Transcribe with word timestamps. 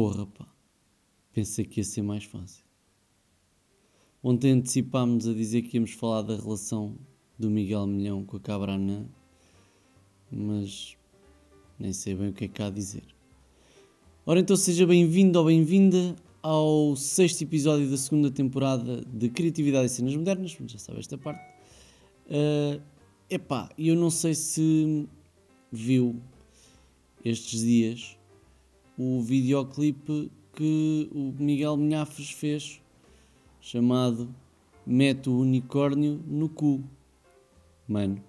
Porra, 0.00 0.26
pá. 0.26 0.46
Pensei 1.32 1.64
que 1.64 1.80
ia 1.80 1.84
ser 1.84 2.02
mais 2.02 2.22
fácil. 2.22 2.62
Ontem 4.22 4.52
antecipámos 4.52 5.26
a 5.26 5.34
dizer 5.34 5.62
que 5.62 5.76
íamos 5.76 5.90
falar 5.90 6.22
da 6.22 6.36
relação 6.36 6.96
do 7.36 7.50
Miguel 7.50 7.84
Milhão 7.84 8.24
com 8.24 8.36
a 8.36 8.40
Cabra 8.40 8.74
Anã, 8.74 9.08
mas 10.30 10.96
nem 11.80 11.92
sei 11.92 12.14
bem 12.14 12.28
o 12.28 12.32
que 12.32 12.44
é 12.44 12.48
que 12.48 12.62
há 12.62 12.68
a 12.68 12.70
dizer. 12.70 13.02
Ora 14.24 14.38
então 14.38 14.56
seja 14.56 14.86
bem-vindo 14.86 15.36
ou 15.36 15.46
bem-vinda 15.46 16.14
ao 16.40 16.94
sexto 16.94 17.42
episódio 17.42 17.90
da 17.90 17.96
segunda 17.96 18.30
temporada 18.30 19.04
de 19.04 19.28
Criatividade 19.28 19.86
e 19.86 19.88
Cenas 19.88 20.14
Modernas, 20.14 20.56
já 20.64 20.78
sabe 20.78 21.00
esta 21.00 21.18
parte. 21.18 21.44
Uh, 22.28 22.80
epá, 23.28 23.68
eu 23.76 23.96
não 23.96 24.10
sei 24.10 24.36
se 24.36 25.08
viu 25.72 26.22
estes 27.24 27.62
dias 27.62 28.17
o 28.98 29.22
videoclipe 29.22 30.28
que 30.52 31.08
o 31.12 31.32
Miguel 31.40 31.76
Minhafres 31.76 32.32
fez, 32.32 32.82
chamado 33.60 34.28
Mete 34.84 35.30
o 35.30 35.38
Unicórnio 35.38 36.20
no 36.26 36.48
Cu. 36.48 36.82
Mano, 37.86 38.20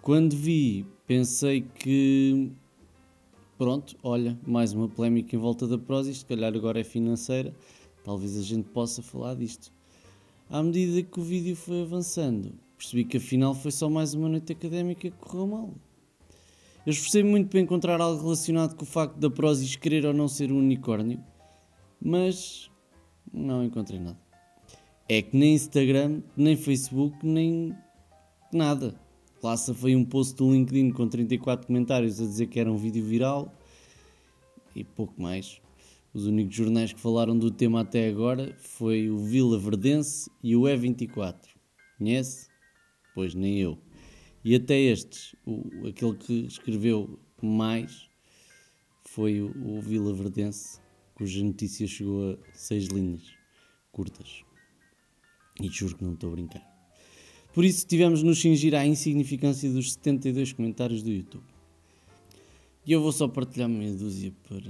quando 0.00 0.34
vi, 0.34 0.86
pensei 1.06 1.60
que. 1.60 2.50
Pronto, 3.58 3.94
olha, 4.02 4.38
mais 4.46 4.72
uma 4.72 4.88
polémica 4.88 5.36
em 5.36 5.38
volta 5.38 5.66
da 5.66 5.76
Prozis, 5.76 6.20
se 6.20 6.24
calhar 6.24 6.54
agora 6.54 6.80
é 6.80 6.84
financeira, 6.84 7.54
talvez 8.02 8.38
a 8.38 8.42
gente 8.42 8.64
possa 8.70 9.02
falar 9.02 9.34
disto. 9.34 9.70
À 10.48 10.62
medida 10.62 11.02
que 11.02 11.20
o 11.20 11.22
vídeo 11.22 11.54
foi 11.54 11.82
avançando, 11.82 12.54
percebi 12.78 13.04
que 13.04 13.18
afinal 13.18 13.54
foi 13.54 13.70
só 13.70 13.90
mais 13.90 14.14
uma 14.14 14.30
noite 14.30 14.52
académica 14.52 15.10
que 15.10 15.16
correu 15.18 15.46
mal. 15.46 15.74
Eu 16.86 16.92
esforcei 16.92 17.22
muito 17.22 17.48
para 17.48 17.60
encontrar 17.60 18.00
algo 18.00 18.22
relacionado 18.22 18.74
com 18.74 18.84
o 18.84 18.86
facto 18.86 19.16
da 19.18 19.28
Prozis 19.28 19.76
querer 19.76 20.06
ou 20.06 20.14
não 20.14 20.26
ser 20.26 20.50
um 20.50 20.58
unicórnio, 20.58 21.22
mas 22.00 22.70
não 23.32 23.62
encontrei 23.62 24.00
nada. 24.00 24.18
É 25.06 25.20
que 25.20 25.36
nem 25.36 25.54
Instagram, 25.54 26.22
nem 26.34 26.56
Facebook, 26.56 27.18
nem 27.22 27.76
nada. 28.52 28.94
Lá 29.42 29.56
foi 29.56 29.94
um 29.94 30.04
post 30.04 30.36
do 30.36 30.52
LinkedIn 30.52 30.90
com 30.90 31.06
34 31.06 31.66
comentários 31.66 32.20
a 32.20 32.24
dizer 32.24 32.46
que 32.46 32.58
era 32.58 32.70
um 32.70 32.76
vídeo 32.76 33.04
viral 33.04 33.54
e 34.74 34.82
pouco 34.82 35.20
mais. 35.20 35.60
Os 36.14 36.26
únicos 36.26 36.56
jornais 36.56 36.92
que 36.92 37.00
falaram 37.00 37.38
do 37.38 37.50
tema 37.50 37.82
até 37.82 38.08
agora 38.08 38.54
foi 38.58 39.10
o 39.10 39.18
Vila 39.18 39.58
Verdense 39.58 40.30
e 40.42 40.56
o 40.56 40.62
E24. 40.62 41.36
Conhece? 41.98 42.48
Pois 43.14 43.34
nem 43.34 43.58
eu. 43.58 43.89
E 44.44 44.54
até 44.54 44.78
estes, 44.78 45.34
o, 45.44 45.86
aquele 45.86 46.14
que 46.14 46.46
escreveu 46.46 47.18
mais 47.42 48.08
foi 49.04 49.40
o, 49.40 49.52
o 49.76 49.80
Vila 49.80 50.14
Verdense, 50.14 50.80
cuja 51.14 51.44
notícia 51.44 51.86
chegou 51.86 52.32
a 52.32 52.38
seis 52.54 52.86
linhas 52.86 53.22
curtas. 53.92 54.42
E 55.60 55.68
juro 55.68 55.96
que 55.96 56.04
não 56.04 56.14
estou 56.14 56.30
a 56.30 56.32
brincar. 56.32 56.70
Por 57.52 57.64
isso 57.64 57.86
tivemos 57.86 58.22
nos 58.22 58.40
cingir 58.40 58.74
à 58.74 58.86
insignificância 58.86 59.70
dos 59.70 59.92
72 59.92 60.52
comentários 60.52 61.02
do 61.02 61.10
YouTube. 61.10 61.44
E 62.86 62.92
eu 62.92 63.02
vou 63.02 63.12
só 63.12 63.28
partilhar 63.28 63.68
meia 63.68 63.92
dúzia 63.92 64.32
para 64.48 64.60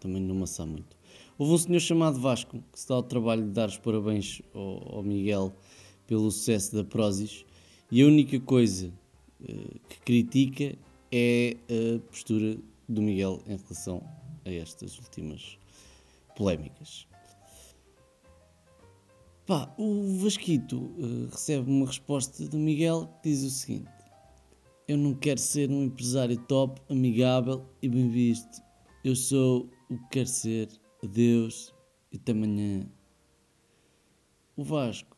também 0.00 0.20
não 0.20 0.34
amassar 0.34 0.66
muito. 0.66 0.96
Houve 1.38 1.52
um 1.52 1.58
senhor 1.58 1.80
chamado 1.80 2.18
Vasco 2.18 2.62
que 2.72 2.80
se 2.80 2.88
dá 2.88 2.98
o 2.98 3.02
trabalho 3.02 3.44
de 3.44 3.50
dar 3.50 3.68
os 3.68 3.78
parabéns 3.78 4.42
ao, 4.52 4.96
ao 4.96 5.02
Miguel 5.02 5.54
pelo 6.06 6.30
sucesso 6.30 6.74
da 6.74 6.82
Prozis 6.82 7.44
e 7.90 8.02
a 8.02 8.06
única 8.06 8.40
coisa 8.40 8.92
que 9.88 10.00
critica 10.04 10.76
é 11.12 11.56
a 11.68 11.98
postura 12.10 12.58
do 12.88 13.02
Miguel 13.02 13.42
em 13.46 13.56
relação 13.56 14.02
a 14.44 14.50
estas 14.50 14.98
últimas 14.98 15.58
polémicas. 16.36 17.06
Pá, 19.46 19.74
o 19.76 20.16
Vasquito 20.18 20.76
uh, 20.76 21.28
recebe 21.30 21.68
uma 21.68 21.86
resposta 21.86 22.48
do 22.48 22.56
Miguel 22.56 23.06
que 23.22 23.30
diz 23.30 23.42
o 23.42 23.50
seguinte: 23.50 23.90
Eu 24.86 24.96
não 24.96 25.14
quero 25.14 25.40
ser 25.40 25.70
um 25.70 25.84
empresário 25.84 26.36
top, 26.46 26.80
amigável 26.88 27.66
e 27.82 27.88
bem 27.88 28.08
visto. 28.08 28.62
Eu 29.02 29.16
sou 29.16 29.68
o 29.88 29.98
que 29.98 30.08
quero 30.10 30.28
ser. 30.28 30.68
Adeus 31.02 31.74
e 32.12 32.16
até 32.16 32.32
amanhã. 32.32 32.86
O 34.54 34.62
Vasco 34.62 35.16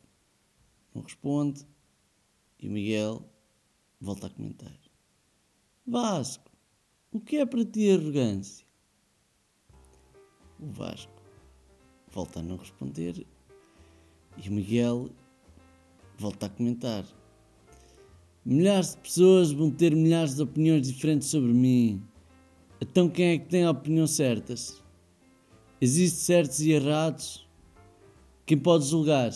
não 0.95 1.01
responde 1.01 1.67
e 2.57 2.69
o 2.69 2.71
Miguel 2.71 3.29
volta 4.03 4.27
a 4.27 4.29
comentar. 4.29 4.77
Vasco, 5.87 6.51
o 7.09 7.21
que 7.21 7.37
é 7.37 7.45
para 7.45 7.63
ti 7.63 7.89
arrogância? 7.89 8.67
O 10.59 10.67
Vasco 10.67 11.23
volta 12.11 12.41
a 12.41 12.43
não 12.43 12.57
responder 12.57 13.25
e 14.37 14.49
o 14.49 14.51
Miguel 14.51 15.09
volta 16.17 16.47
a 16.47 16.49
comentar. 16.49 17.05
Milhares 18.45 18.91
de 18.91 18.97
pessoas 18.97 19.53
vão 19.53 19.71
ter 19.71 19.95
milhares 19.95 20.35
de 20.35 20.41
opiniões 20.41 20.85
diferentes 20.85 21.29
sobre 21.29 21.53
mim. 21.53 22.03
Então 22.81 23.09
quem 23.09 23.27
é 23.27 23.37
que 23.37 23.45
tem 23.45 23.63
a 23.63 23.71
opinião 23.71 24.05
certas? 24.05 24.83
Existem 25.79 26.19
certos 26.19 26.59
e 26.59 26.71
errados? 26.71 27.47
Quem 28.45 28.57
pode 28.57 28.85
julgar? 28.85 29.31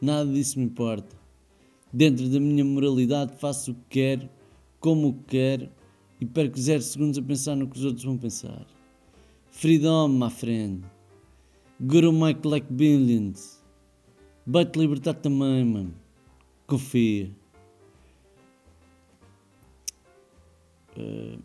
Nada 0.00 0.32
disso 0.32 0.58
me 0.58 0.64
importa. 0.64 1.17
Dentro 1.92 2.28
da 2.28 2.38
minha 2.38 2.64
moralidade 2.64 3.36
faço 3.38 3.72
o 3.72 3.74
que 3.74 3.80
quero, 3.88 4.28
como 4.78 5.22
quero 5.26 5.68
e 6.20 6.26
perco 6.26 6.58
zero 6.58 6.82
segundos 6.82 7.18
a 7.18 7.22
pensar 7.22 7.56
no 7.56 7.68
que 7.68 7.78
os 7.78 7.84
outros 7.84 8.04
vão 8.04 8.18
pensar. 8.18 8.66
Freedom, 9.50 10.08
my 10.08 10.30
friend. 10.30 10.84
Guru 11.80 12.12
Mike 12.12 12.46
like 12.46 12.72
billions. 12.72 13.62
Vai-te 14.46 14.78
libertar 14.78 15.14
também, 15.14 15.64
mano. 15.64 15.94
Confia. 16.66 17.30
Uh... 20.96 21.40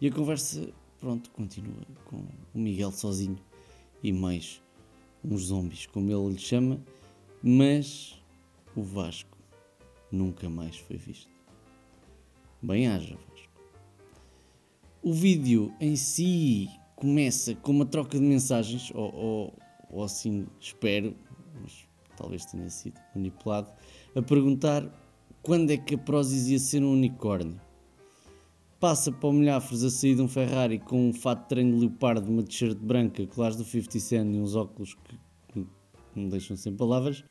E 0.00 0.08
a 0.08 0.12
conversa, 0.12 0.68
pronto, 0.98 1.30
continua 1.30 1.86
com 2.06 2.24
o 2.54 2.58
Miguel 2.58 2.90
sozinho 2.90 3.38
e 4.02 4.12
mais 4.12 4.60
uns 5.24 5.42
zombies, 5.42 5.86
como 5.86 6.10
ele 6.10 6.32
lhe 6.32 6.38
chama 6.38 6.80
mas 7.42 8.22
o 8.76 8.82
Vasco 8.82 9.36
nunca 10.10 10.48
mais 10.48 10.76
foi 10.76 10.96
visto. 10.96 11.30
Bem 12.62 12.86
haja, 12.86 13.16
Vasco. 13.16 13.52
O 15.02 15.12
vídeo 15.12 15.74
em 15.80 15.96
si 15.96 16.68
começa 16.94 17.56
com 17.56 17.72
uma 17.72 17.84
troca 17.84 18.16
de 18.16 18.24
mensagens, 18.24 18.92
ou, 18.94 19.12
ou, 19.12 19.58
ou 19.90 20.04
assim 20.04 20.46
espero, 20.60 21.16
mas 21.60 21.88
talvez 22.16 22.44
tenha 22.46 22.70
sido 22.70 23.00
manipulado, 23.14 23.72
a 24.14 24.22
perguntar 24.22 24.88
quando 25.42 25.72
é 25.72 25.76
que 25.76 25.96
a 25.96 25.98
Prozis 25.98 26.46
ia 26.46 26.58
ser 26.60 26.84
um 26.84 26.92
unicórnio. 26.92 27.60
Passa 28.78 29.10
para 29.10 29.28
o 29.28 29.32
Milhafres 29.32 29.82
a 29.82 29.90
sair 29.90 30.14
de 30.14 30.22
um 30.22 30.28
Ferrari 30.28 30.78
com 30.78 31.08
um 31.08 31.12
fato 31.12 31.42
de 31.42 31.48
treino 31.48 31.74
de 31.74 31.80
leopardo, 31.80 32.30
uma 32.30 32.42
t-shirt 32.44 32.78
branca, 32.78 33.26
colares 33.26 33.56
do 33.56 33.64
50 33.64 33.98
Cent 33.98 34.34
e 34.34 34.38
uns 34.38 34.54
óculos 34.54 34.94
que, 34.94 35.18
que 35.48 35.66
me 36.14 36.28
deixam 36.28 36.56
sem 36.56 36.76
palavras 36.76 37.24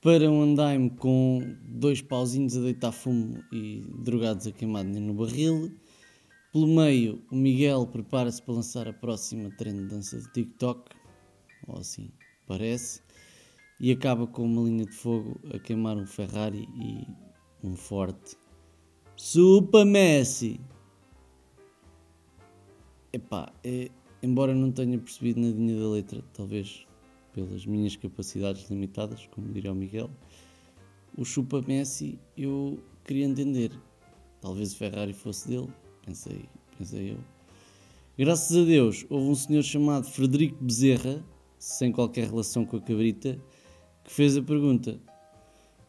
para 0.00 0.30
um 0.30 0.40
andaime 0.42 0.88
com 0.90 1.56
dois 1.62 2.00
pauzinhos 2.00 2.56
a 2.56 2.60
deitar 2.60 2.90
fumo 2.90 3.44
e 3.52 3.84
drogados 3.98 4.46
a 4.46 4.52
queimar 4.52 4.82
no 4.82 5.12
barril. 5.12 5.70
Pelo 6.52 6.66
meio, 6.66 7.22
o 7.30 7.36
Miguel 7.36 7.86
prepara-se 7.86 8.42
para 8.42 8.54
lançar 8.54 8.88
a 8.88 8.92
próxima 8.92 9.50
trend 9.56 9.82
de 9.82 9.86
dança 9.88 10.18
de 10.18 10.32
TikTok, 10.32 10.90
ou 11.68 11.78
assim 11.78 12.10
parece, 12.46 13.02
e 13.78 13.92
acaba 13.92 14.26
com 14.26 14.42
uma 14.42 14.62
linha 14.62 14.86
de 14.86 14.92
fogo 14.92 15.38
a 15.54 15.58
queimar 15.58 15.96
um 15.96 16.06
Ferrari 16.06 16.66
e 16.74 17.06
um 17.62 17.76
forte 17.76 18.36
Super 19.16 19.84
Messi. 19.84 20.58
Epá, 23.12 23.52
é, 23.62 23.90
embora 24.22 24.54
não 24.54 24.72
tenha 24.72 24.98
percebido 24.98 25.40
nadinha 25.40 25.78
da 25.78 25.88
letra, 25.90 26.24
talvez 26.32 26.86
pelas 27.46 27.66
minhas 27.66 27.96
capacidades 27.96 28.68
limitadas, 28.68 29.26
como 29.32 29.48
diria 29.48 29.72
o 29.72 29.74
Miguel, 29.74 30.10
o 31.16 31.24
chupa 31.24 31.62
Messi 31.66 32.18
eu 32.36 32.78
queria 33.04 33.24
entender. 33.24 33.72
Talvez 34.40 34.72
o 34.72 34.76
Ferrari 34.76 35.12
fosse 35.12 35.48
dele, 35.48 35.68
pensei, 36.04 36.48
pensei 36.78 37.12
eu. 37.12 37.18
Graças 38.18 38.56
a 38.56 38.64
Deus, 38.64 39.06
houve 39.08 39.30
um 39.30 39.34
senhor 39.34 39.62
chamado 39.62 40.06
Frederico 40.06 40.62
Bezerra, 40.62 41.24
sem 41.58 41.92
qualquer 41.92 42.26
relação 42.26 42.64
com 42.64 42.76
a 42.76 42.80
cabrita, 42.80 43.40
que 44.04 44.12
fez 44.12 44.36
a 44.36 44.42
pergunta. 44.42 45.00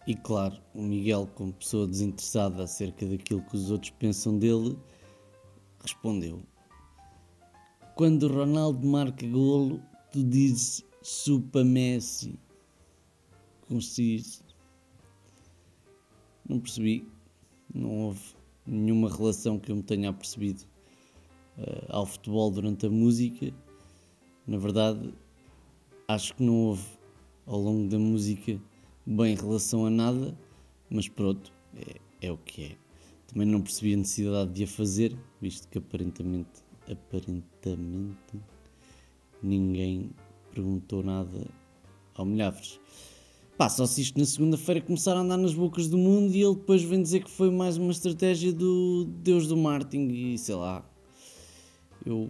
E 0.07 0.15
claro, 0.15 0.57
o 0.73 0.81
Miguel, 0.81 1.29
como 1.35 1.53
pessoa 1.53 1.87
desinteressada 1.87 2.63
acerca 2.63 3.05
daquilo 3.05 3.43
que 3.43 3.55
os 3.55 3.69
outros 3.69 3.91
pensam 3.91 4.37
dele, 4.37 4.77
respondeu: 5.79 6.41
Quando 7.95 8.27
Ronaldo 8.27 8.85
marca 8.85 9.25
golo, 9.27 9.81
tu 10.11 10.23
dizes 10.23 10.83
Super 11.01 11.65
Messi. 11.65 12.37
Conciso. 13.67 14.43
Não 16.47 16.59
percebi. 16.59 17.07
Não 17.73 18.05
houve 18.05 18.21
nenhuma 18.65 19.09
relação 19.09 19.57
que 19.57 19.71
eu 19.71 19.75
me 19.75 19.83
tenha 19.83 20.09
apercebido 20.09 20.63
uh, 21.57 21.85
ao 21.89 22.05
futebol 22.05 22.51
durante 22.51 22.85
a 22.85 22.89
música. 22.89 23.53
Na 24.45 24.57
verdade, 24.57 25.13
acho 26.07 26.35
que 26.35 26.43
não 26.43 26.67
houve 26.67 26.85
ao 27.45 27.59
longo 27.59 27.89
da 27.89 27.97
música 27.97 28.59
bem 29.05 29.35
relação 29.35 29.85
a 29.85 29.89
nada, 29.89 30.37
mas 30.89 31.07
pronto, 31.07 31.51
é, 31.75 32.27
é 32.27 32.31
o 32.31 32.37
que 32.37 32.65
é. 32.65 32.77
Também 33.27 33.47
não 33.47 33.61
percebi 33.61 33.93
a 33.93 33.97
necessidade 33.97 34.51
de 34.51 34.63
a 34.63 34.67
fazer, 34.67 35.17
visto 35.41 35.67
que 35.69 35.77
aparentemente, 35.77 36.63
aparentemente 36.89 38.39
ninguém 39.41 40.11
perguntou 40.53 41.03
nada 41.03 41.47
ao 42.15 42.25
Milhavres. 42.25 42.79
Pá, 43.57 43.69
só 43.69 43.85
se 43.85 44.01
isto 44.01 44.17
na 44.17 44.25
segunda-feira 44.25 44.81
começar 44.81 45.15
a 45.15 45.19
andar 45.19 45.37
nas 45.37 45.53
bocas 45.53 45.87
do 45.87 45.97
mundo 45.97 46.33
e 46.33 46.41
ele 46.41 46.55
depois 46.55 46.81
vem 46.81 47.01
dizer 47.01 47.23
que 47.23 47.29
foi 47.29 47.51
mais 47.51 47.77
uma 47.77 47.91
estratégia 47.91 48.51
do 48.51 49.05
Deus 49.05 49.47
do 49.47 49.55
marketing 49.55 50.07
e 50.07 50.37
sei 50.37 50.55
lá. 50.55 50.83
Eu 52.05 52.29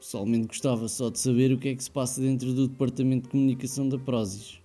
pessoalmente 0.00 0.48
gostava 0.48 0.88
só 0.88 1.10
de 1.10 1.18
saber 1.18 1.52
o 1.52 1.58
que 1.58 1.68
é 1.68 1.74
que 1.74 1.84
se 1.84 1.90
passa 1.90 2.20
dentro 2.20 2.52
do 2.52 2.66
departamento 2.66 3.24
de 3.24 3.28
comunicação 3.28 3.88
da 3.88 3.98
Prozis. 3.98 4.58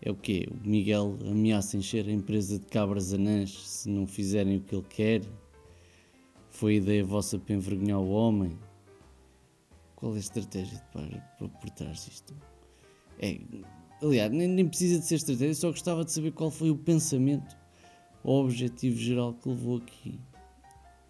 É 0.00 0.10
o 0.10 0.14
quê? 0.14 0.48
O 0.50 0.68
Miguel 0.68 1.18
ameaça 1.28 1.76
encher 1.76 2.06
a 2.06 2.12
empresa 2.12 2.58
de 2.58 2.66
cabras 2.66 3.12
anãs 3.12 3.50
se 3.66 3.90
não 3.90 4.06
fizerem 4.06 4.58
o 4.58 4.60
que 4.60 4.74
ele 4.74 4.86
quer? 4.88 5.22
Foi 6.50 6.76
ideia 6.76 7.04
vossa 7.04 7.38
para 7.38 7.54
envergonhar 7.54 7.98
o 7.98 8.10
homem? 8.10 8.56
Qual 9.98 10.12
é 10.12 10.16
a 10.16 10.20
estratégia 10.20 10.78
para, 10.92 11.20
para 11.36 11.48
por 11.48 11.70
trás 11.70 12.04
disto? 12.04 12.32
É, 13.18 13.36
Aliás, 14.00 14.30
nem, 14.30 14.46
nem 14.46 14.68
precisa 14.68 15.00
de 15.00 15.04
ser 15.04 15.16
estratégia, 15.16 15.54
só 15.56 15.70
gostava 15.70 16.04
de 16.04 16.12
saber 16.12 16.30
qual 16.30 16.52
foi 16.52 16.70
o 16.70 16.78
pensamento 16.78 17.56
ou 18.22 18.44
objetivo 18.44 18.96
geral 18.96 19.34
que 19.34 19.48
levou 19.48 19.78
aqui. 19.78 20.20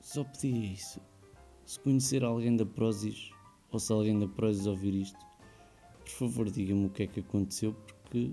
Só 0.00 0.24
pedia 0.24 0.72
isso. 0.72 1.02
Se 1.66 1.78
conhecer 1.80 2.24
alguém 2.24 2.56
da 2.56 2.64
Prozis, 2.64 3.30
ou 3.70 3.78
se 3.78 3.92
alguém 3.92 4.18
da 4.18 4.26
Prozis 4.26 4.66
ouvir 4.66 4.94
isto, 4.94 5.18
por 5.98 6.10
favor 6.10 6.50
diga-me 6.50 6.86
o 6.86 6.88
que 6.88 7.02
é 7.02 7.06
que 7.06 7.20
aconteceu, 7.20 7.74
porque 7.74 8.32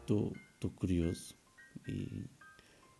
estou 0.00 0.32
curioso. 0.74 1.36
E, 1.86 2.24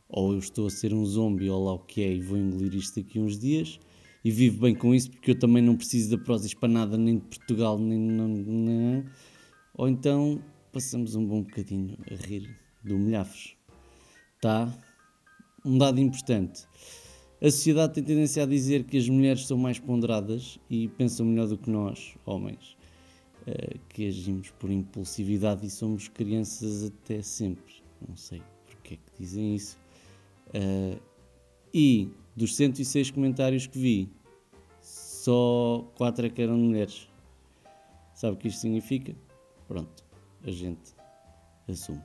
ou 0.09 0.35
eu 0.35 0.39
estou 0.39 0.69
a 0.69 0.71
ser 0.71 0.95
um 0.95 1.05
zombie, 1.05 1.51
ou 1.51 1.65
lá 1.65 1.73
o 1.73 1.81
que 1.81 2.01
é, 2.01 2.13
e 2.13 2.21
vou 2.21 2.39
engolir 2.39 2.77
isto 2.77 3.03
daqui 3.03 3.19
uns 3.19 3.37
dias 3.37 3.81
e 4.27 4.31
vivo 4.33 4.63
bem 4.63 4.75
com 4.75 4.93
isso, 4.93 5.09
porque 5.09 5.31
eu 5.31 5.39
também 5.39 5.63
não 5.63 5.77
preciso 5.77 6.17
da 6.17 6.21
Prozis 6.21 6.53
para 6.53 6.69
nada, 6.69 6.99
nem 6.99 7.19
de 7.19 7.25
Portugal, 7.27 7.79
nem. 7.79 7.97
nem, 7.97 8.27
nem 8.27 9.05
ou 9.73 9.89
então 9.89 10.43
passamos 10.73 11.15
um 11.15 11.25
bom 11.25 11.43
bocadinho 11.43 11.97
a 12.11 12.27
rir 12.27 12.51
do 12.83 12.99
Milhafres. 12.99 13.55
Tá? 14.41 14.77
Um 15.65 15.79
dado 15.79 16.01
importante. 16.01 16.67
A 17.41 17.49
sociedade 17.49 17.95
tem 17.95 18.03
tendência 18.03 18.43
a 18.43 18.47
dizer 18.47 18.83
que 18.83 18.97
as 18.97 19.09
mulheres 19.09 19.47
são 19.47 19.57
mais 19.57 19.79
ponderadas 19.79 20.59
e 20.69 20.89
pensam 20.89 21.25
melhor 21.25 21.47
do 21.47 21.57
que 21.57 21.71
nós, 21.71 22.17
homens, 22.25 22.77
eh, 23.47 23.77
que 23.91 24.09
agimos 24.09 24.51
por 24.59 24.73
impulsividade 24.73 25.65
e 25.65 25.71
somos 25.71 26.09
crianças 26.09 26.83
até 26.83 27.23
sempre. 27.23 27.75
Não 28.09 28.17
sei 28.17 28.43
porque 28.67 28.95
é 28.95 28.97
que 28.97 29.23
dizem 29.23 29.55
isso. 29.55 29.79
Eh, 30.53 30.99
e 31.73 32.11
dos 32.35 32.57
106 32.57 33.11
comentários 33.11 33.67
que 33.67 33.79
vi, 33.79 34.11
só 35.27 35.85
4 35.97 36.27
é 36.27 36.31
que 36.31 36.41
eram 36.41 36.57
mulheres. 36.57 37.09
Sabe 38.15 38.35
o 38.35 38.37
que 38.37 38.47
isto 38.47 38.61
significa? 38.61 39.13
Pronto, 39.67 40.05
a 40.45 40.51
gente 40.53 40.95
assume. 41.69 42.01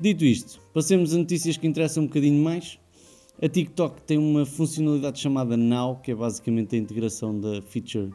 Dito 0.00 0.24
isto, 0.24 0.58
passemos 0.72 1.14
a 1.14 1.18
notícias 1.18 1.58
que 1.58 1.66
interessam 1.66 2.04
um 2.04 2.06
bocadinho 2.06 2.42
mais. 2.42 2.78
A 3.40 3.48
TikTok 3.50 4.00
tem 4.02 4.16
uma 4.16 4.46
funcionalidade 4.46 5.20
chamada 5.20 5.58
Now, 5.58 5.96
que 5.96 6.10
é 6.10 6.14
basicamente 6.14 6.74
a 6.74 6.78
integração 6.78 7.38
da 7.38 7.60
feature 7.60 8.10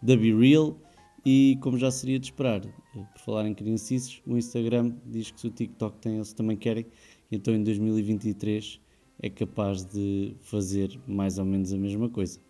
da 0.00 0.16
Be 0.16 0.34
Real. 0.34 0.74
E 1.22 1.58
como 1.60 1.76
já 1.76 1.90
seria 1.90 2.18
de 2.18 2.28
esperar, 2.28 2.62
por 2.62 3.20
falar 3.20 3.46
em 3.46 3.52
criancices, 3.52 4.22
o 4.26 4.38
Instagram 4.38 4.94
diz 5.04 5.30
que 5.30 5.38
se 5.38 5.46
o 5.46 5.50
TikTok 5.50 5.98
tem, 5.98 6.14
eles 6.14 6.32
também 6.32 6.56
querem. 6.56 6.86
Então 7.30 7.54
em 7.54 7.62
2023 7.62 8.80
é 9.20 9.28
capaz 9.28 9.84
de 9.84 10.34
fazer 10.40 10.98
mais 11.06 11.38
ou 11.38 11.44
menos 11.44 11.70
a 11.70 11.76
mesma 11.76 12.08
coisa. 12.08 12.40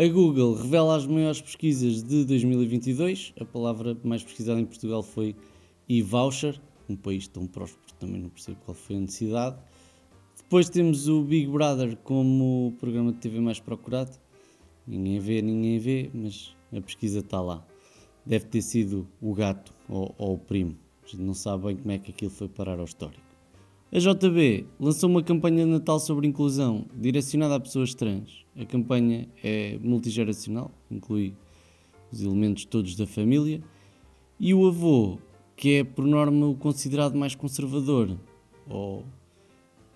A 0.00 0.06
Google 0.06 0.54
revela 0.54 0.94
as 0.94 1.08
maiores 1.08 1.40
pesquisas 1.40 2.04
de 2.04 2.24
2022. 2.24 3.34
A 3.40 3.44
palavra 3.44 3.98
mais 4.04 4.22
pesquisada 4.22 4.60
em 4.60 4.64
Portugal 4.64 5.02
foi 5.02 5.34
e-voucher, 5.88 6.60
um 6.88 6.94
país 6.94 7.26
tão 7.26 7.48
próspero 7.48 7.92
também 7.98 8.20
não 8.20 8.28
percebo 8.28 8.58
qual 8.64 8.76
foi 8.76 8.94
a 8.94 9.00
necessidade. 9.00 9.56
Depois 10.36 10.70
temos 10.70 11.08
o 11.08 11.24
Big 11.24 11.48
Brother 11.48 11.96
como 12.04 12.76
programa 12.78 13.10
de 13.10 13.18
TV 13.18 13.40
mais 13.40 13.58
procurado. 13.58 14.12
Ninguém 14.86 15.18
vê, 15.18 15.42
ninguém 15.42 15.80
vê, 15.80 16.10
mas 16.14 16.54
a 16.72 16.80
pesquisa 16.80 17.18
está 17.18 17.40
lá. 17.40 17.66
Deve 18.24 18.44
ter 18.44 18.62
sido 18.62 19.04
o 19.20 19.34
gato 19.34 19.74
ou, 19.88 20.14
ou 20.16 20.34
o 20.34 20.38
primo. 20.38 20.76
A 21.02 21.08
gente 21.08 21.22
não 21.22 21.34
sabe 21.34 21.64
bem 21.64 21.76
como 21.76 21.90
é 21.90 21.98
que 21.98 22.12
aquilo 22.12 22.30
foi 22.30 22.48
parar 22.48 22.78
ao 22.78 22.84
histórico. 22.84 23.26
A 23.90 23.98
JB 23.98 24.64
lançou 24.78 25.10
uma 25.10 25.24
campanha 25.24 25.64
de 25.64 25.70
Natal 25.72 25.98
sobre 25.98 26.28
inclusão 26.28 26.86
direcionada 26.94 27.56
a 27.56 27.60
pessoas 27.60 27.94
trans. 27.94 28.46
A 28.58 28.64
campanha 28.64 29.28
é 29.42 29.78
multigeracional, 29.80 30.72
inclui 30.90 31.32
os 32.10 32.20
elementos 32.20 32.64
todos 32.64 32.96
da 32.96 33.06
família. 33.06 33.62
E 34.40 34.52
o 34.52 34.66
avô, 34.66 35.18
que 35.54 35.76
é 35.76 35.84
por 35.84 36.04
norma 36.04 36.46
o 36.46 36.56
considerado 36.56 37.16
mais 37.16 37.36
conservador 37.36 38.18
ou 38.68 39.04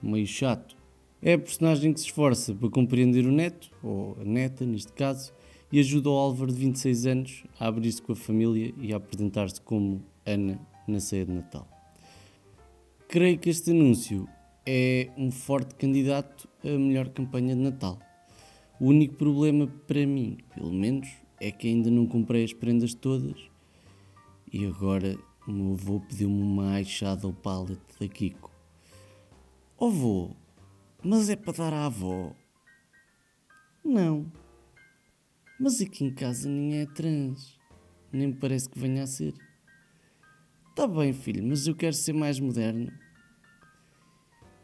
meio 0.00 0.26
chato, 0.26 0.76
é 1.20 1.34
a 1.34 1.38
personagem 1.38 1.92
que 1.92 2.00
se 2.00 2.06
esforça 2.06 2.54
para 2.54 2.68
compreender 2.68 3.26
o 3.26 3.32
neto, 3.32 3.70
ou 3.82 4.16
a 4.20 4.24
neta 4.24 4.64
neste 4.64 4.92
caso, 4.92 5.32
e 5.70 5.80
ajuda 5.80 6.10
o 6.10 6.12
Álvaro 6.12 6.52
de 6.52 6.58
26 6.58 7.06
anos 7.06 7.44
a 7.58 7.66
abrir-se 7.66 8.00
com 8.00 8.12
a 8.12 8.16
família 8.16 8.72
e 8.80 8.92
a 8.92 8.96
apresentar-se 8.96 9.60
como 9.60 10.02
Ana 10.24 10.60
na 10.86 11.00
ceia 11.00 11.24
de 11.24 11.32
Natal. 11.32 11.66
Creio 13.08 13.38
que 13.38 13.50
este 13.50 13.70
anúncio 13.70 14.28
é 14.64 15.10
um 15.16 15.30
forte 15.30 15.74
candidato 15.74 16.48
à 16.64 16.68
melhor 16.68 17.08
campanha 17.08 17.54
de 17.54 17.60
Natal. 17.60 17.98
O 18.80 18.86
único 18.86 19.14
problema 19.14 19.66
para 19.86 20.06
mim, 20.06 20.38
pelo 20.54 20.72
menos, 20.72 21.08
é 21.40 21.50
que 21.50 21.68
ainda 21.68 21.90
não 21.90 22.06
comprei 22.06 22.44
as 22.44 22.52
prendas 22.52 22.94
todas 22.94 23.50
e 24.52 24.66
agora 24.66 25.18
o 25.46 25.50
meu 25.50 25.72
avô 25.72 25.98
pediu-me 26.00 26.42
uma 26.42 26.78
eyeshadow 26.78 27.32
palette 27.32 27.98
da 27.98 28.06
Kiko. 28.06 28.50
Oh 29.78 29.86
avô, 29.86 30.36
mas 31.02 31.30
é 31.30 31.36
para 31.36 31.52
dar 31.54 31.72
à 31.72 31.86
avó? 31.86 32.34
Não. 33.84 34.30
Mas 35.58 35.80
aqui 35.80 36.04
em 36.04 36.14
casa 36.14 36.48
ninguém 36.48 36.80
é 36.80 36.86
trans. 36.86 37.58
Nem 38.12 38.28
me 38.28 38.34
parece 38.34 38.68
que 38.68 38.78
venha 38.78 39.04
a 39.04 39.06
ser. 39.06 39.34
Tá 40.76 40.86
bem, 40.86 41.12
filho, 41.12 41.42
mas 41.42 41.66
eu 41.66 41.74
quero 41.74 41.94
ser 41.94 42.12
mais 42.12 42.38
moderno. 42.38 42.92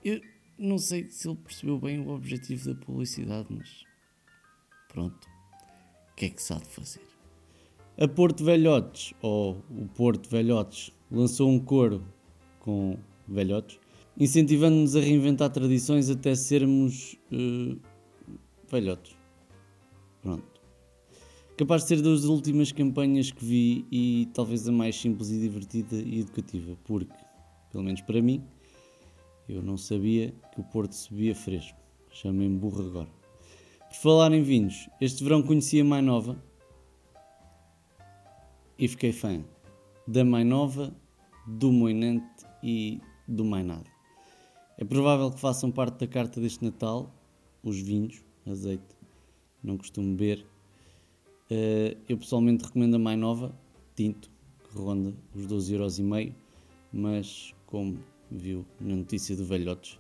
Eu 0.05 0.21
não 0.59 0.79
sei 0.79 1.11
se 1.11 1.29
ele 1.29 1.38
percebeu 1.38 1.79
bem 1.81 1.99
o 2.00 2.11
objetivo 2.11 2.73
da 2.73 2.81
publicidade, 2.81 3.49
mas 3.50 3.88
pronto. 4.88 5.28
O 6.12 6.16
que 6.16 6.26
é 6.26 6.30
que 6.30 6.42
se 6.42 6.52
há 6.52 6.57
de 6.57 6.66
fazer? 6.66 7.02
A 8.00 8.09
Porto 8.09 8.45
Velhotes, 8.45 9.12
ou 9.23 9.62
o 9.71 9.87
Porto 9.95 10.28
Velhotes, 10.28 10.92
lançou 11.11 11.49
um 11.49 11.59
coro 11.59 12.02
com 12.61 12.99
velhotes, 13.26 13.78
incentivando-nos 14.18 14.97
a 14.97 15.00
reinventar 15.00 15.50
tradições 15.50 16.11
até 16.11 16.35
sermos 16.35 17.16
uh, 17.33 17.78
velhotes. 18.71 19.16
Pronto 20.23 20.59
capaz 21.59 21.83
de 21.83 21.88
ser 21.88 22.02
das 22.02 22.23
últimas 22.23 22.71
campanhas 22.71 23.33
que 23.33 23.45
vi 23.45 23.85
e 23.90 24.28
talvez 24.33 24.68
a 24.68 24.71
mais 24.71 24.95
simples 24.95 25.28
e 25.30 25.40
divertida 25.40 25.97
e 25.97 26.21
educativa, 26.21 26.78
porque, 26.85 27.12
pelo 27.73 27.83
menos 27.83 28.00
para 28.00 28.23
mim, 28.23 28.45
eu 29.49 29.61
não 29.61 29.76
sabia 29.76 30.33
que 30.54 30.61
o 30.61 30.62
Porto 30.62 30.92
subia 30.92 31.35
fresco. 31.35 31.76
Chamei-me 32.12 32.57
burro 32.57 32.87
agora. 32.87 33.18
Por 33.88 33.97
falar 33.97 34.33
em 34.33 34.42
vinhos, 34.42 34.88
este 35.00 35.23
verão 35.25 35.42
conheci 35.42 35.80
a 35.80 35.85
Mais 35.85 36.04
Nova 36.04 36.37
e 38.78 38.87
fiquei 38.87 39.12
fã 39.12 39.42
da 40.07 40.25
Mais 40.25 40.47
Nova, 40.47 40.95
do 41.47 41.73
Moinante 41.73 42.47
e 42.62 43.00
do 43.26 43.45
Mais 43.45 43.66
Nada. 43.66 43.90
É 44.76 44.85
provável 44.85 45.30
que 45.30 45.40
façam 45.40 45.71
parte 45.71 46.00
da 46.00 46.07
carta 46.07 46.40
deste 46.40 46.64
Natal 46.64 47.12
os 47.62 47.80
vinhos, 47.80 48.23
azeite. 48.47 48.97
Não 49.62 49.76
costumo 49.76 50.14
beber, 50.14 50.47
Uh, 51.50 51.97
eu 52.07 52.18
pessoalmente 52.18 52.62
recomendo 52.62 52.97
a 52.97 52.99
mais 52.99 53.18
nova, 53.18 53.59
tinto, 53.97 54.30
que 54.62 54.78
ronda 54.78 55.14
os 55.35 55.47
12,5€, 55.47 56.35
mas 56.92 57.54
como 57.64 57.99
viu 58.30 58.66
na 58.78 58.95
notícia 58.95 59.35
do 59.35 59.47
Velhotes, 59.47 59.99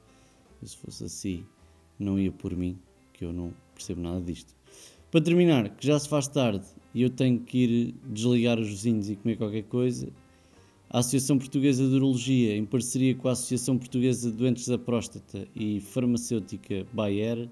se 0.62 0.76
fosse 0.76 1.04
assim 1.04 1.46
não 1.98 2.18
ia 2.18 2.30
por 2.30 2.54
mim, 2.54 2.78
que 3.14 3.24
eu 3.24 3.32
não 3.32 3.54
percebo 3.78 4.02
nada 4.02 4.20
disto. 4.20 4.54
Para 5.10 5.22
terminar, 5.22 5.70
que 5.70 5.86
já 5.86 5.98
se 5.98 6.08
faz 6.08 6.28
tarde 6.28 6.66
e 6.94 7.02
eu 7.02 7.10
tenho 7.10 7.40
que 7.40 7.58
ir 7.58 7.94
desligar 8.04 8.58
os 8.58 8.68
vizinhos 8.68 9.08
e 9.08 9.16
comer 9.16 9.36
qualquer 9.36 9.62
coisa, 9.62 10.08
a 10.90 10.98
Associação 10.98 11.38
Portuguesa 11.38 11.86
de 11.86 11.94
Urologia, 11.94 12.56
em 12.56 12.64
parceria 12.64 13.14
com 13.14 13.28
a 13.28 13.32
Associação 13.32 13.78
Portuguesa 13.78 14.30
de 14.30 14.36
Doentes 14.36 14.66
da 14.68 14.78
Próstata 14.78 15.46
e 15.54 15.80
Farmacêutica 15.80 16.86
Bayer, 16.92 17.48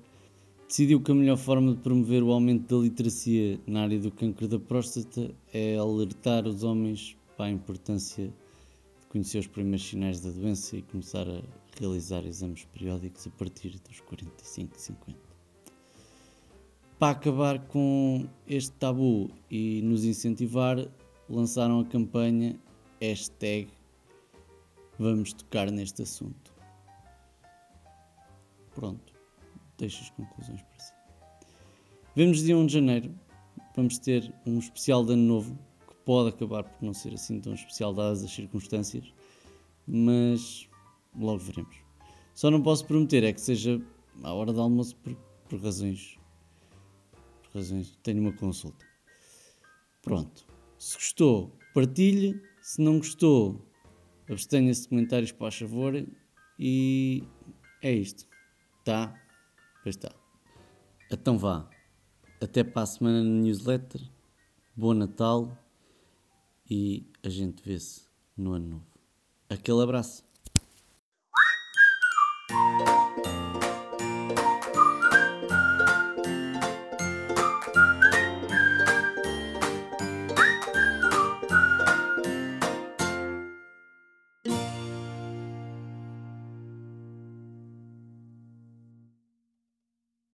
decidiu 0.67 1.01
que 1.01 1.13
a 1.13 1.15
melhor 1.15 1.37
forma 1.37 1.75
de 1.75 1.81
promover 1.81 2.23
o 2.23 2.33
aumento 2.33 2.77
da 2.77 2.83
literacia 2.83 3.61
na 3.67 3.83
área 3.83 3.99
do 3.99 4.11
câncer 4.11 4.49
da 4.49 4.59
próstata 4.59 5.35
é 5.53 5.77
alertar 5.77 6.47
os 6.47 6.65
homens 6.65 7.17
para 7.37 7.47
a 7.47 7.51
importância 7.51 8.27
de 8.27 9.07
conhecer 9.09 9.39
os 9.39 9.47
primeiros 9.47 9.87
sinais 9.87 10.21
da 10.21 10.31
doença 10.31 10.77
e 10.77 10.83
começar 10.83 11.29
a 11.29 11.43
realizar 11.79 12.25
exames 12.27 12.65
periódicos 12.73 13.27
a 13.27 13.31
partir 13.31 13.79
dos 13.87 14.01
45 14.01 14.77
e 14.77 14.81
50. 14.81 15.26
Para 16.99 17.13
acabar 17.13 17.59
com 17.67 18.27
este 18.49 18.73
tabu 18.73 19.31
e 19.51 19.83
nos 19.83 20.05
incentivar, 20.05 20.79
lançaram 21.29 21.81
a 21.81 21.85
campanha 21.85 22.59
hashtag 23.01 23.69
Vamos 24.99 25.35
tocar 25.35 25.71
neste 25.71 26.03
assunto. 26.03 26.55
Pronto, 28.75 29.13
deixo 29.77 30.03
as 30.03 30.11
conclusões 30.11 30.63
para 30.63 30.79
si. 30.79 30.93
Vemos 32.15 32.43
dia 32.43 32.57
1 32.57 32.67
de 32.67 32.73
janeiro, 32.73 33.15
vamos 33.75 33.99
ter 33.99 34.33
um 34.47 34.59
especial 34.59 35.05
de 35.05 35.13
ano 35.13 35.23
novo, 35.23 35.59
que 35.87 35.95
pode 35.97 36.31
acabar 36.31 36.65
por 36.65 36.83
não 36.83 36.95
ser 36.95 37.13
assim 37.13 37.41
tão 37.41 37.53
especial 37.53 37.93
dadas 37.93 38.25
as 38.25 38.31
circunstâncias, 38.31 39.13
mas 39.87 40.67
logo 41.15 41.41
veremos. 41.41 41.77
Só 42.35 42.51
não 42.51 42.63
posso 42.63 42.87
prometer 42.87 43.23
é 43.23 43.35
que 43.35 43.41
seja 43.41 43.79
à 44.23 44.33
hora 44.33 44.51
do 44.51 44.63
almoço 44.63 44.97
por, 44.97 45.15
por 45.47 45.61
razões. 45.61 46.16
Por 47.57 47.61
razões. 47.61 47.99
Tenho 48.03 48.21
uma 48.21 48.35
consulta. 48.35 48.85
Pronto. 50.03 50.47
Se 50.79 50.95
gostou, 50.95 51.59
partilhe. 51.73 52.39
Se 52.61 52.83
não 52.83 52.99
gostou, 52.99 53.67
abstenha-se 54.29 54.83
de 54.83 54.89
comentários, 54.89 55.33
para 55.33 55.51
favor. 55.51 55.95
E 56.59 57.25
é 57.83 57.93
isto. 57.93 58.27
Tá? 58.85 59.15
Pois 59.83 59.97
está. 59.97 60.15
Então 61.11 61.39
vá. 61.39 61.67
Até 62.43 62.63
para 62.63 62.83
a 62.83 62.87
semana 62.87 63.25
na 63.25 63.41
newsletter. 63.41 64.03
Bom 64.77 64.93
Natal. 64.93 65.57
E 66.69 67.11
a 67.23 67.31
gente 67.31 67.63
vê-se 67.65 68.03
no 68.37 68.53
ano 68.53 68.69
novo. 68.69 68.87
Aquele 69.49 69.83
abraço. 69.83 70.27